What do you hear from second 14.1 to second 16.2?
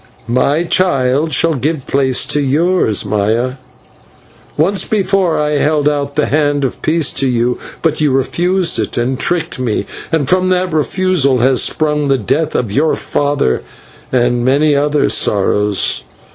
and many other sorrows.